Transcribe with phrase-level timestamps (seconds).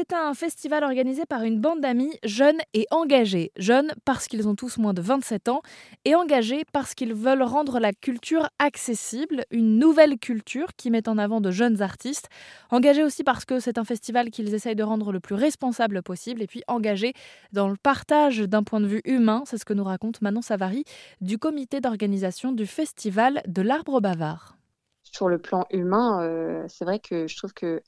[0.00, 3.50] C'est un festival organisé par une bande d'amis jeunes et engagés.
[3.56, 5.60] Jeunes parce qu'ils ont tous moins de 27 ans
[6.04, 11.18] et engagés parce qu'ils veulent rendre la culture accessible, une nouvelle culture qui met en
[11.18, 12.28] avant de jeunes artistes.
[12.70, 16.42] Engagés aussi parce que c'est un festival qu'ils essayent de rendre le plus responsable possible
[16.42, 17.12] et puis engagés
[17.50, 19.42] dans le partage d'un point de vue humain.
[19.46, 20.84] C'est ce que nous raconte Manon Savary
[21.20, 24.54] du comité d'organisation du festival de l'Arbre Bavard.
[25.02, 27.82] Sur le plan humain, euh, c'est vrai que je trouve que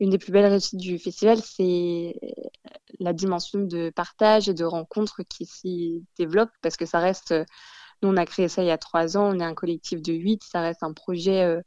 [0.00, 2.14] une des plus belles réussites du festival, c'est
[3.00, 7.34] la dimension de partage et de rencontre qui s'y développe parce que ça reste,
[8.02, 10.12] nous on a créé ça il y a trois ans, on est un collectif de
[10.12, 11.62] huit, ça reste un projet euh,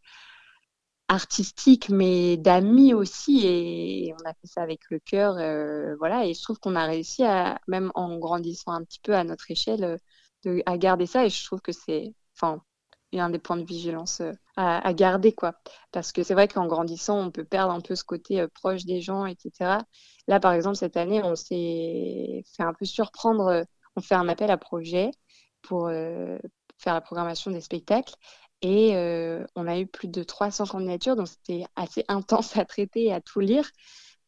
[1.08, 6.34] artistique mais d'amis aussi et on a fait ça avec le cœur, euh, voilà et
[6.34, 10.00] je trouve qu'on a réussi à, même en grandissant un petit peu à notre échelle,
[10.44, 12.62] de, à garder ça et je trouve que c'est, enfin
[13.18, 15.54] a un des points de vigilance euh, à, garder, quoi.
[15.92, 18.86] Parce que c'est vrai qu'en grandissant, on peut perdre un peu ce côté euh, proche
[18.86, 19.80] des gens, etc.
[20.28, 23.48] Là, par exemple, cette année, on s'est fait un peu surprendre.
[23.48, 23.64] Euh,
[23.96, 25.12] on fait un appel à projet
[25.62, 28.14] pour faire la programmation des spectacles.
[28.62, 28.94] Et
[29.56, 33.20] on a eu plus de 300 candidatures, donc c'était assez intense à traiter et à
[33.20, 33.70] tout lire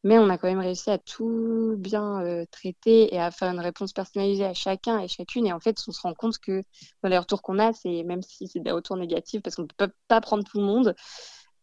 [0.04, 3.60] mais on a quand même réussi à tout bien euh, traiter et à faire une
[3.60, 5.46] réponse personnalisée à chacun et chacune.
[5.46, 6.64] Et en fait, on se rend compte que
[7.04, 9.68] dans les retours qu'on a, c'est même si c'est des retours négatifs, parce qu'on ne
[9.68, 10.96] peut pas prendre tout le monde,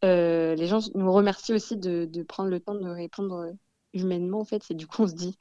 [0.05, 3.53] euh, les gens nous remercient aussi de, de, prendre le temps de répondre
[3.93, 4.41] humainement.
[4.41, 5.37] En fait, c'est du coup, on se dit,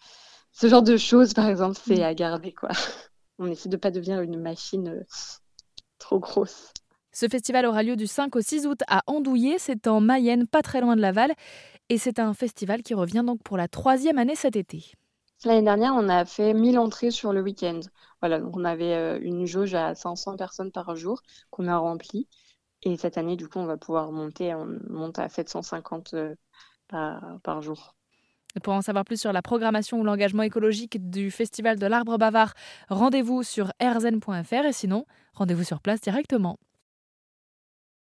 [0.51, 2.53] ce genre de choses, par exemple, c'est à garder.
[2.53, 2.69] quoi.
[3.39, 5.03] On essaie de ne pas devenir une machine euh,
[5.99, 6.73] trop grosse.
[7.19, 10.61] Ce festival aura lieu du 5 au 6 août à Andouillé, c'est en Mayenne, pas
[10.61, 11.33] très loin de Laval,
[11.89, 14.91] et c'est un festival qui revient donc pour la troisième année cet été.
[15.43, 17.79] L'année dernière, on a fait 1000 entrées sur le week-end.
[18.21, 22.27] Voilà, donc on avait euh, une jauge à 500 personnes par jour qu'on a remplie.
[22.83, 26.35] Et cette année, du coup, on va pouvoir monter, on monte à 750 euh,
[26.87, 27.95] par, par jour.
[28.61, 32.53] pour en savoir plus sur la programmation ou l'engagement écologique du Festival de l'Arbre Bavard,
[32.89, 36.59] rendez-vous sur rzn.fr et sinon, rendez-vous sur place directement.